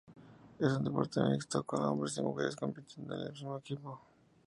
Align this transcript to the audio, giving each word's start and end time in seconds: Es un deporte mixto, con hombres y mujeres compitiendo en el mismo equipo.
Es 0.69 0.77
un 0.77 0.83
deporte 0.87 1.21
mixto, 1.27 1.61
con 1.63 1.83
hombres 1.83 2.17
y 2.17 2.23
mujeres 2.23 2.55
compitiendo 2.55 3.13
en 3.13 3.21
el 3.27 3.33
mismo 3.33 3.55
equipo. 3.59 4.01